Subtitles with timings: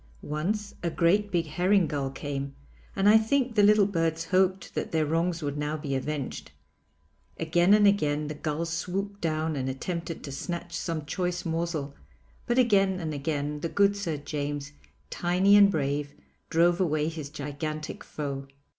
[0.23, 2.55] Once a great big herring gull came
[2.95, 6.49] and I think the little birds hoped that their wrongs would now be avenged.
[7.39, 11.93] Again and again the gull swooped down and attempted to snatch some choice morsel,
[12.47, 14.71] but again and again the good Sir James
[15.11, 16.15] tiny and brave,
[16.49, 18.47] drove away his gigantic foe.